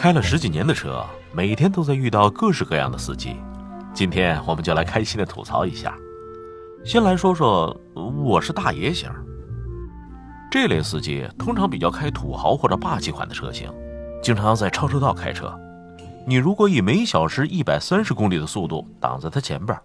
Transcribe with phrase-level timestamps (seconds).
[0.00, 3.36] 开了十几年的车，每天都在遇到各式各样的司机。
[3.92, 5.94] 今天我们就来开心的吐槽一下。
[6.82, 7.78] 先来说说，
[8.24, 9.10] 我是大爷型。
[10.50, 13.70] 这类司机通常比较开土豪或者霸气款的车型。
[14.22, 15.54] 经常在超车道开车，
[16.26, 19.78] 你如果以每小时一百三十公里的速度挡在他前边，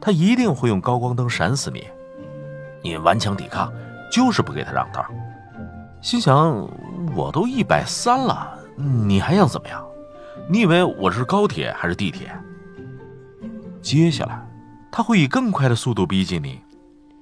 [0.00, 1.86] 他一定会用高光灯闪死你。
[2.82, 3.72] 你顽强抵抗，
[4.10, 5.06] 就是不给他让道。
[6.00, 6.68] 心想，
[7.14, 9.86] 我都一百三了，你还想怎么样？
[10.48, 12.34] 你以为我是高铁还是地铁？
[13.80, 14.44] 接下来，
[14.90, 16.60] 他会以更快的速度逼近你，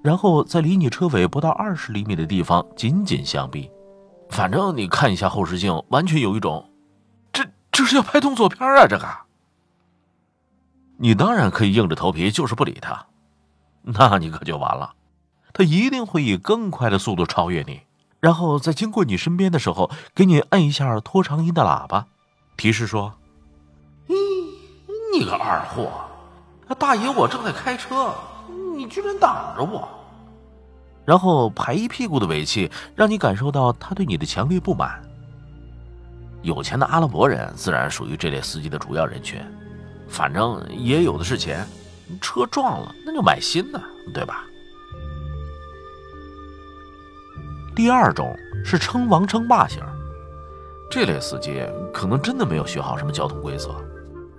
[0.02, 3.70] 然后在离你车尾不到二十厘米的地方紧紧相逼。
[4.28, 6.70] 反正你看一下后视镜，完全有一种，
[7.32, 8.86] 这这是要拍动作片啊！
[8.86, 9.06] 这个，
[10.98, 13.06] 你当然可以硬着头皮就是不理他，
[13.82, 14.94] 那你可就完了，
[15.52, 17.80] 他一定会以更快的速度超越你，
[18.20, 22.06] 然后在经过你身边的时候，给你按一下拖长音的喇叭，
[22.56, 23.14] 提示说
[24.06, 24.14] ：“你，
[25.12, 25.90] 你个二货，
[26.78, 28.14] 大爷我正在开车，
[28.76, 29.88] 你居然挡着我！”
[31.06, 35.02] 然后排一屁股的尾气，让你感受到他对你的强烈不满。
[36.42, 39.40] 有钱的阿拉伯人自然属于这类司机的主要人群，
[40.06, 41.66] 反正也有的是钱，
[42.20, 44.44] 车撞了那就买新的，对吧？
[47.74, 49.82] 第二种是称王称霸型，
[50.90, 53.70] 这类司机可能真的没有学好什么交通规则，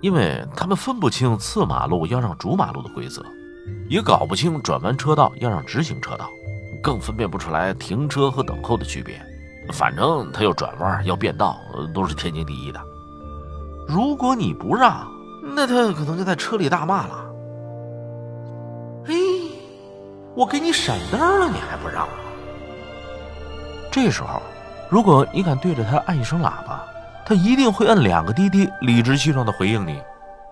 [0.00, 3.24] 因为他们分不清次马路要让主马路的规则，
[3.88, 6.28] 也搞不清转弯车道要让直行车道。
[6.82, 9.24] 更分辨不出来停车和等候的区别，
[9.72, 11.56] 反正他要转弯要变道，
[11.94, 12.80] 都是天经地义的。
[13.86, 15.06] 如果你不让，
[15.54, 17.24] 那他可能就在车里大骂了
[19.06, 19.14] ：“嘿，
[20.34, 22.08] 我给你闪灯了，你还不让？”
[23.92, 24.42] 这时候，
[24.88, 26.82] 如果你敢对着他按一声喇叭，
[27.26, 30.02] 他一定会摁两个滴滴，理直气壮的回应你。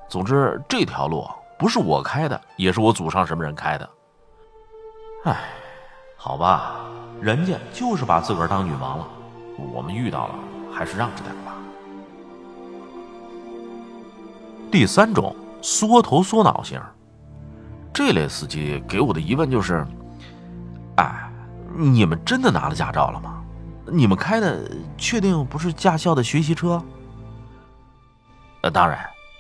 [0.09, 1.27] 总之，这条路
[1.59, 3.91] 不是我开的，也是我祖上什么人开的。
[5.25, 5.37] 唉。
[6.23, 6.75] 好吧，
[7.19, 9.09] 人家就是把自个儿当女王了，
[9.73, 10.35] 我们遇到了
[10.71, 11.55] 还是让着点吧。
[14.71, 16.79] 第三种缩头缩脑型，
[17.91, 19.87] 这类司机给我的疑问就是：
[21.77, 23.43] 你们真的拿了驾照了吗？
[23.87, 26.83] 你们开的确定不是驾校的学习车？
[28.63, 28.99] 呃，当然，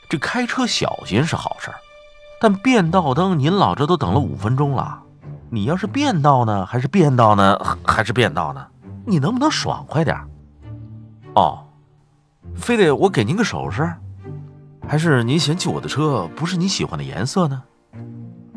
[0.09, 1.77] 这开车小心是好事儿
[2.41, 5.03] 但变道灯您老这都等了五分钟了。
[5.51, 8.67] 你要是变道呢，还是变道呢，还是变道呢？
[9.05, 10.17] 你能不能爽快点？
[11.35, 11.65] 哦，
[12.55, 13.93] 非得我给您个手势？
[14.89, 17.63] 还是您嫌弃我的车不是你喜欢的颜色呢？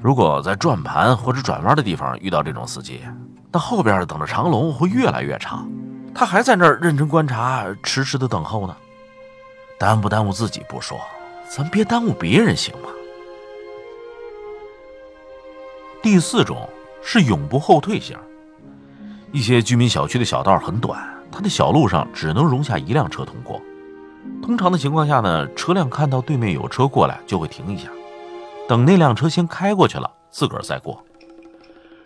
[0.02, 3.02] 如果在转盘或者转弯的地方遇到这种司机，
[3.54, 5.70] 那后边等着长龙会越来越长，
[6.14, 8.76] 他还在那儿认真观察，迟迟的等候呢。
[9.80, 11.00] 耽不耽误自己不说，
[11.48, 12.90] 咱别耽误别人行吗？
[16.02, 16.68] 第四种。
[17.06, 18.18] 是永不后退型。
[19.34, 20.98] 一些居民小区的小道很短，
[21.30, 23.62] 它的小路上只能容下一辆车通过。
[24.42, 27.90] 通常的情况下呢，车辆看到对面有车过来就会停一下，
[28.70, 31.04] 等那辆车先开过去了，自个儿再过。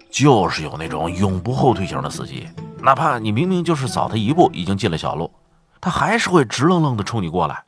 [0.09, 5.31] 就是有那种永不后退型的司机，哪怕你明明就是早他一步已经进了小路，
[5.79, 7.66] 他还是会直愣愣的冲你过来，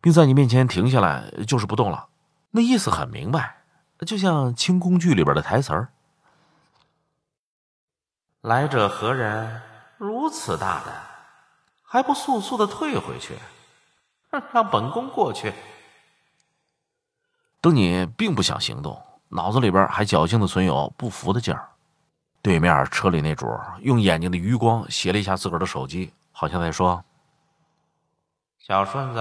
[0.00, 2.08] 并在你面前停下来，就是不动了。
[2.50, 3.58] 那意思很明白，
[4.06, 5.88] 就像清宫剧里边的台词儿。
[8.42, 9.62] 来者何人？
[9.98, 10.94] 如此大胆，
[11.82, 13.34] 还不速速的退回去？
[14.52, 15.54] 让本宫过去。
[17.62, 19.00] 等你并不想行动，
[19.30, 21.68] 脑子里边还侥幸的存有不服的劲儿。
[22.46, 23.44] 对面车里那主
[23.80, 27.04] 用眼睛的余光斜了一下自个儿的手机，好像在说
[28.56, 29.20] ：“小顺子，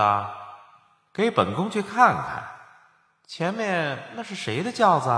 [1.11, 2.43] 给本宫去看看，
[3.25, 5.09] 前面那是谁的轿子？”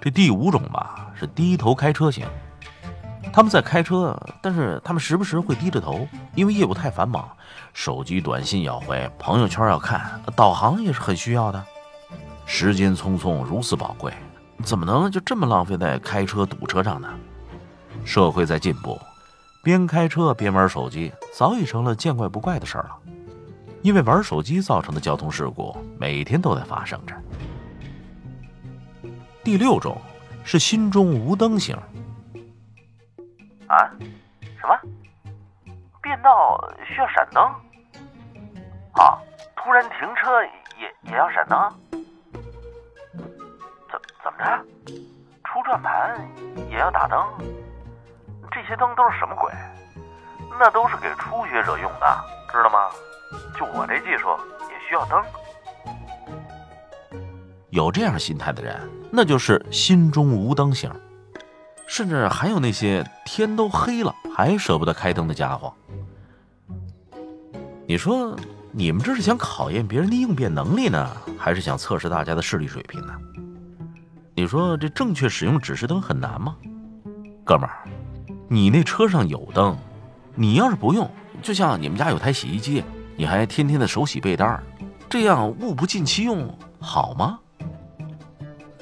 [0.00, 2.26] 这第五种吧，是低头开车型。
[3.30, 7.28] 他们在开车，但是他们时不时会低着头，因为业务太繁忙，
[7.74, 11.62] 手机短信要回，朋友圈要看，导航也是很需要的。
[12.46, 14.10] 时间匆匆，如此宝贵，
[14.62, 17.08] 怎么能就这么浪费在开车堵车上呢？
[18.04, 18.98] 社会在进步，
[19.62, 22.96] 边开车边玩手机，早已成了见怪不怪的事儿了。
[23.82, 27.14] 因为玩手机造成的交通事故，每天都在发生着。
[29.44, 29.96] 第六种
[30.44, 31.76] 是心中无灯型。
[33.68, 33.76] 啊？
[34.60, 34.78] 什么？
[36.02, 37.42] 变道需要闪灯？
[38.94, 39.18] 啊？
[39.56, 40.42] 突然停车
[40.78, 41.58] 也也要闪灯？
[44.28, 44.62] 怎么着？
[45.44, 46.20] 出转盘
[46.70, 47.18] 也要打灯？
[48.50, 49.50] 这些灯都是什么鬼？
[50.58, 52.90] 那都是给初学者用的，知道吗？
[53.56, 54.28] 就我这技术
[54.68, 55.22] 也需要灯。
[57.70, 58.76] 有这样心态的人，
[59.10, 60.90] 那就是心中无灯型。
[61.86, 65.72] 甚至还有那些天都黑了还舍不得开灯的家伙。
[67.86, 68.36] 你说，
[68.72, 73.14] 你们这是想考验别人的应变能力呢，还是想测试大家的视力水平呢？
[74.38, 76.54] 你说这正确使用指示灯很难吗？
[77.44, 77.82] 哥们儿，
[78.46, 79.76] 你那车上有灯，
[80.36, 81.10] 你要是不用，
[81.42, 82.84] 就像你们家有台洗衣机，
[83.16, 84.62] 你还天天的手洗被单儿，
[85.08, 87.36] 这样物不尽其用，好吗？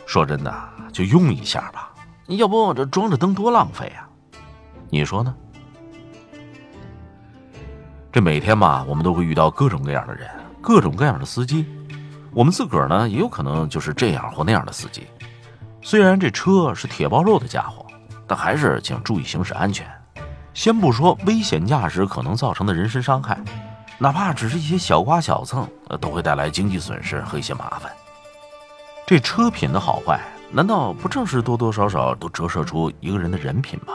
[0.05, 0.55] 说真的，
[0.93, 1.91] 就用一下吧。
[2.27, 4.07] 要不这装着灯多浪费啊！
[4.91, 5.35] 你说呢？
[8.13, 10.29] 这每天吧，我们都会遇到各种各样的人，
[10.61, 11.65] 各种各样的司机。
[12.35, 15.07] 我们自个儿呢，也有可能就是这样或那样的司机。
[15.87, 17.87] 虽然这车是铁包肉的家伙，
[18.27, 19.87] 但还是请注意行驶安全。
[20.53, 23.39] 先不说危险驾驶可能造成的人身伤害，
[23.97, 25.65] 哪怕只是一些小刮小蹭，
[26.01, 27.93] 都会带来经济损失和一些麻烦。
[29.07, 30.21] 这车品的好坏。
[30.51, 33.95] 难道不正是多多少少都折射出一个人的人品吗？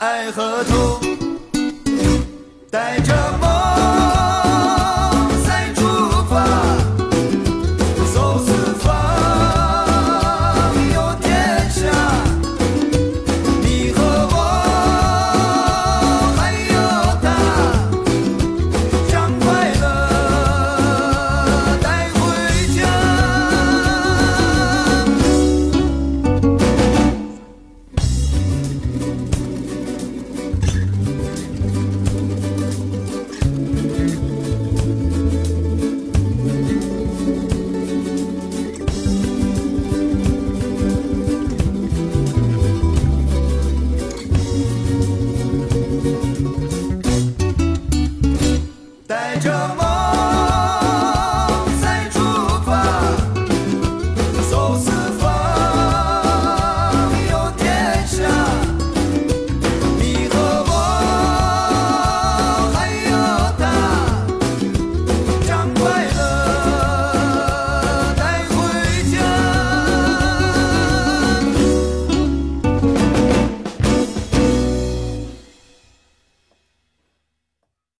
[0.00, 0.98] 爱和痛，
[2.70, 3.19] 带着。